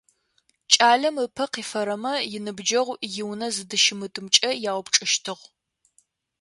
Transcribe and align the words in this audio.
Кӏалэм 0.71 1.15
ыпэ 1.25 1.45
кифэрэмэ 1.53 2.13
иныбджэгъу 2.35 2.99
иунэ 3.19 3.47
зыдыщытымкӏэ 3.55 4.49
яупчӏыщтыгъ. 4.71 5.43